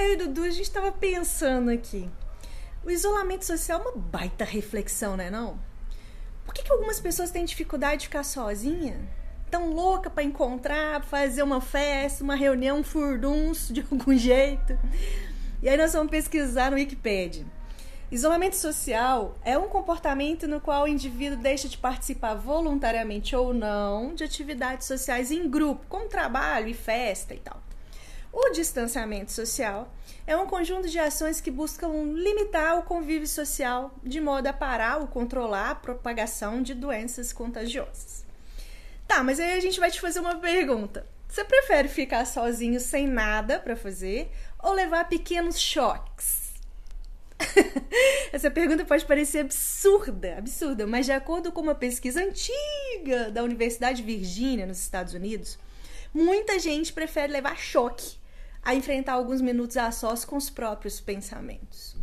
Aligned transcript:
Eu 0.00 0.14
e 0.14 0.16
Dudu, 0.16 0.44
a 0.44 0.50
gente 0.50 0.70
tava 0.70 0.90
pensando 0.90 1.70
aqui. 1.70 2.08
O 2.82 2.90
isolamento 2.90 3.44
social 3.44 3.80
é 3.80 3.82
uma 3.82 3.96
baita 3.98 4.46
reflexão, 4.46 5.14
né 5.14 5.28
não? 5.28 5.58
Por 6.42 6.54
que, 6.54 6.62
que 6.62 6.72
algumas 6.72 6.98
pessoas 6.98 7.30
têm 7.30 7.44
dificuldade 7.44 8.00
de 8.00 8.06
ficar 8.06 8.24
sozinha? 8.24 8.98
Tão 9.50 9.70
louca 9.70 10.08
para 10.08 10.22
encontrar, 10.22 11.04
fazer 11.04 11.42
uma 11.42 11.60
festa, 11.60 12.24
uma 12.24 12.34
reunião, 12.34 12.78
um 12.78 12.82
furdunço 12.82 13.74
de 13.74 13.84
algum 13.92 14.16
jeito. 14.16 14.78
E 15.62 15.68
aí 15.68 15.76
nós 15.76 15.92
vamos 15.92 16.10
pesquisar 16.10 16.70
no 16.70 16.78
Wikipedia. 16.78 17.44
Isolamento 18.10 18.56
social 18.56 19.36
é 19.44 19.58
um 19.58 19.68
comportamento 19.68 20.48
no 20.48 20.62
qual 20.62 20.84
o 20.84 20.88
indivíduo 20.88 21.36
deixa 21.36 21.68
de 21.68 21.76
participar 21.76 22.34
voluntariamente 22.34 23.36
ou 23.36 23.52
não 23.52 24.14
de 24.14 24.24
atividades 24.24 24.86
sociais 24.86 25.30
em 25.30 25.48
grupo, 25.48 25.84
como 25.90 26.08
trabalho 26.08 26.68
e 26.68 26.74
festa 26.74 27.34
e 27.34 27.38
tal. 27.38 27.62
O 28.32 28.50
distanciamento 28.50 29.32
social 29.32 29.92
é 30.24 30.36
um 30.36 30.46
conjunto 30.46 30.88
de 30.88 30.98
ações 30.98 31.40
que 31.40 31.50
buscam 31.50 31.88
limitar 32.14 32.78
o 32.78 32.84
convívio 32.84 33.26
social 33.26 33.92
de 34.04 34.20
modo 34.20 34.46
a 34.46 34.52
parar 34.52 34.98
ou 34.98 35.08
controlar 35.08 35.70
a 35.70 35.74
propagação 35.74 36.62
de 36.62 36.72
doenças 36.72 37.32
contagiosas. 37.32 38.24
Tá, 39.08 39.24
mas 39.24 39.40
aí 39.40 39.54
a 39.54 39.60
gente 39.60 39.80
vai 39.80 39.90
te 39.90 40.00
fazer 40.00 40.20
uma 40.20 40.36
pergunta. 40.36 41.04
Você 41.28 41.44
prefere 41.44 41.88
ficar 41.88 42.24
sozinho 42.24 42.78
sem 42.78 43.08
nada 43.08 43.58
para 43.58 43.76
fazer 43.76 44.30
ou 44.62 44.72
levar 44.72 45.08
pequenos 45.08 45.58
choques? 45.58 46.52
Essa 48.32 48.50
pergunta 48.50 48.84
pode 48.84 49.04
parecer 49.04 49.40
absurda, 49.40 50.38
absurda, 50.38 50.86
mas 50.86 51.06
de 51.06 51.12
acordo 51.12 51.50
com 51.50 51.60
uma 51.60 51.74
pesquisa 51.74 52.22
antiga 52.22 53.30
da 53.32 53.42
Universidade 53.42 54.02
de 54.02 54.06
Virgínia, 54.06 54.66
nos 54.66 54.78
Estados 54.78 55.14
Unidos, 55.14 55.58
muita 56.14 56.60
gente 56.60 56.92
prefere 56.92 57.32
levar 57.32 57.56
choque 57.56 58.19
a 58.62 58.74
enfrentar 58.74 59.14
alguns 59.14 59.40
minutos 59.40 59.76
a 59.76 59.90
sós 59.90 60.24
com 60.24 60.36
os 60.36 60.50
próprios 60.50 61.00
pensamentos. 61.00 61.96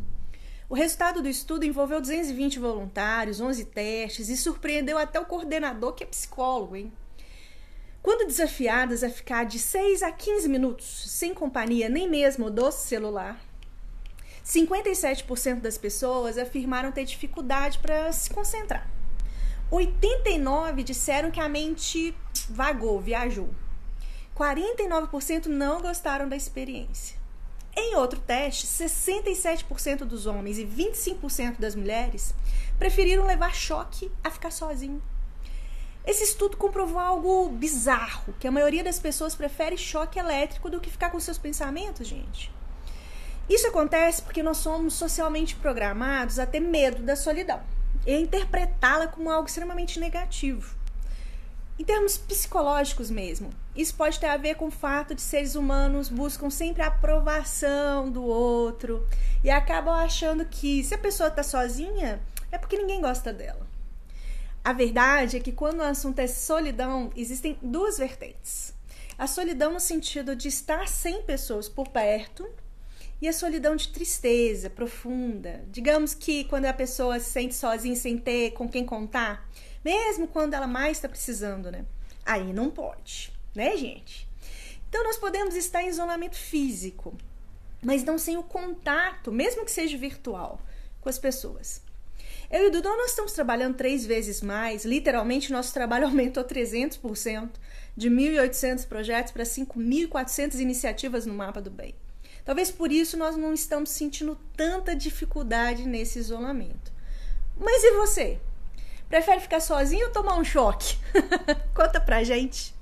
O 0.70 0.76
resultado 0.76 1.22
do 1.22 1.30
estudo 1.30 1.66
envolveu 1.66 2.02
220 2.02 2.60
voluntários, 2.60 3.40
11 3.40 3.66
testes 3.66 4.27
e 4.27 4.36
surpreendeu 4.36 4.98
até 4.98 5.20
o 5.20 5.26
coordenador, 5.26 5.94
que 5.94 6.04
é 6.04 6.08
psicólogo, 6.08 6.76
hein? 6.76 6.91
Quando 8.02 8.27
desafiadas 8.27 9.04
a 9.04 9.10
ficar 9.10 9.46
de 9.46 9.60
6 9.60 10.04
a 10.04 10.12
15 10.12 10.49
minutos 10.49 10.86
sem 11.08 11.34
companhia 11.34 11.90
nem 11.90 12.10
mesmo 12.10 12.49
do 12.49 12.71
celular, 12.71 13.40
57% 14.46 15.60
das 15.60 15.77
pessoas 15.77 16.38
afirmaram 16.38 16.92
ter 16.92 17.04
dificuldade 17.04 17.80
para 17.80 18.12
se 18.14 18.30
concentrar. 18.30 18.90
89 19.70 20.84
disseram 20.84 21.30
que 21.30 21.40
a 21.40 21.49
mente 21.49 22.16
vagou, 22.49 23.02
viajou. 23.02 23.49
49% 24.38 25.48
não 25.48 25.82
gostaram 25.82 26.30
da 26.30 26.35
experiência. 26.35 27.18
Em 27.76 27.96
outro 27.96 28.20
teste, 28.20 28.68
67% 28.68 29.99
dos 29.99 30.27
homens 30.27 30.60
e 30.60 30.66
25% 30.66 31.60
das 31.60 31.76
mulheres 31.76 32.35
preferiram 32.77 33.26
levar 33.26 33.55
choque 33.55 34.12
a 34.24 34.30
ficar 34.30 34.52
sozinho. 34.52 35.02
Esse 36.05 36.24
estudo 36.24 36.55
comprovou 36.55 36.99
algo 36.99 37.49
bizarro, 37.49 38.34
que 38.40 38.48
a 38.48 38.52
maioria 38.52 38.84
das 38.84 38.99
pessoas 38.99 39.35
prefere 39.35 39.77
choque 39.77 40.20
elétrico 40.20 40.70
do 40.70 40.80
que 40.80 40.90
ficar 40.90 41.10
com 41.10 41.20
seus 41.20 41.38
pensamentos, 41.38 42.08
gente. 42.08 42.52
Isso 43.49 43.68
acontece 43.68 44.21
porque 44.21 44.43
nós 44.43 44.58
somos 44.58 44.93
socialmente 44.93 45.55
programados 45.55 46.38
a 46.38 46.46
ter 46.46 46.60
medo 46.60 47.02
da 47.02 47.15
solidão 47.15 47.62
e 48.05 48.13
a 48.13 48.20
interpretá-la 48.20 49.08
como 49.08 49.32
algo 49.32 49.48
extremamente 49.48 49.99
negativo. 49.99 50.76
Em 51.80 51.84
termos 51.84 52.18
psicológicos 52.18 53.12
mesmo, 53.12 53.52
isso 53.76 53.94
pode 53.94 54.20
ter 54.20 54.26
a 54.26 54.38
ver 54.38 54.56
com 54.56 54.68
o 54.68 54.72
fato 54.72 55.14
de 55.14 55.22
seres 55.22 55.54
humanos 55.54 56.10
buscam 56.10 56.50
sempre 56.50 56.82
a 56.82 56.88
aprovação 56.88 58.10
do 58.10 58.24
outro 58.24 59.08
e 59.44 59.50
acabam 59.52 59.94
achando 59.94 60.44
que 60.46 60.84
se 60.84 60.96
a 60.96 60.98
pessoa 60.98 61.30
está 61.30 61.44
sozinha 61.44 62.20
é 62.52 62.58
porque 62.58 62.78
ninguém 62.78 63.00
gosta 63.00 63.32
dela. 63.32 63.68
A 64.64 64.74
verdade 64.74 65.38
é 65.38 65.40
que 65.40 65.52
quando 65.52 65.80
o 65.80 65.84
assunto 65.84 66.20
é 66.20 66.28
solidão, 66.28 67.12
existem 67.16 67.58
duas 67.62 68.00
vertentes. 68.00 68.74
A 69.18 69.28
solidão 69.28 69.72
no 69.72 69.80
sentido 69.80 70.36
de 70.36 70.48
estar 70.48 70.88
sem 70.88 71.22
pessoas 71.22 71.70
por 71.70 71.90
perto 71.90 72.48
e 73.22 73.28
a 73.28 73.34
solidão 73.34 73.76
de 73.76 73.90
tristeza 73.90 74.70
profunda. 74.70 75.64
Digamos 75.72 76.14
que 76.14 76.44
quando 76.46 76.66
a 76.66 76.74
pessoa 76.74 77.20
se 77.20 77.32
sente 77.32 77.56
sozinha 77.56 77.96
sem 77.96 78.18
ter 78.18 78.52
com 78.52 78.68
quem 78.68 78.86
contar, 78.86 79.48
mesmo 79.84 80.28
quando 80.28 80.54
ela 80.54 80.68
mais 80.68 80.98
está 80.98 81.10
precisando, 81.10 81.72
né? 81.72 81.86
Aí 82.26 82.52
não 82.54 82.70
pode, 82.70 83.32
né, 83.56 83.76
gente? 83.78 84.28
Então 84.90 85.04
nós 85.04 85.18
podemos 85.18 85.56
estar 85.56 85.84
em 85.84 85.90
isolamento 85.90 86.36
físico, 86.36 87.16
mas 87.84 88.04
não 88.04 88.18
sem 88.18 88.38
o 88.38 88.44
contato, 88.44 89.32
mesmo 89.32 89.66
que 89.66 89.72
seja 89.72 89.98
virtual, 89.98 90.62
com 91.02 91.10
as 91.10 91.20
pessoas. 91.20 91.82
Eu 92.50 92.64
e 92.64 92.68
o 92.68 92.72
Dudu, 92.72 92.88
nós 92.90 93.10
estamos 93.10 93.34
trabalhando 93.34 93.76
três 93.76 94.06
vezes 94.06 94.42
mais. 94.42 94.86
Literalmente, 94.86 95.52
nosso 95.52 95.74
trabalho 95.74 96.06
aumentou 96.08 96.44
300%, 96.44 97.50
de 97.96 98.10
1.800 98.10 98.88
projetos 98.88 99.32
para 99.32 99.44
5.400 99.44 100.60
iniciativas 100.60 101.26
no 101.26 101.34
Mapa 101.34 101.60
do 101.60 101.72
Bem. 101.72 101.94
Talvez 102.46 102.72
por 102.72 102.92
isso 102.92 103.18
nós 103.18 103.36
não 103.36 103.54
estamos 103.54 103.90
sentindo 103.90 104.40
tanta 104.56 104.96
dificuldade 104.96 105.86
nesse 105.86 106.20
isolamento. 106.20 106.94
Mas 107.60 107.84
e 107.84 107.92
você? 107.98 108.40
Prefere 109.09 109.40
ficar 109.40 109.59
sozinho 109.59 110.07
ou 110.07 110.12
tomar 110.13 110.35
um 110.35 110.44
choque? 110.44 110.97
Conta 111.73 112.00
pra 112.00 112.23
gente. 112.23 112.77